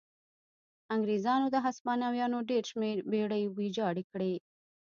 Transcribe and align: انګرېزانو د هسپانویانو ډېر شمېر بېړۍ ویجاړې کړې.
انګرېزانو 0.95 1.47
د 1.51 1.57
هسپانویانو 1.65 2.37
ډېر 2.49 2.63
شمېر 2.71 2.97
بېړۍ 3.11 3.43
ویجاړې 3.57 4.03
کړې. 4.11 4.33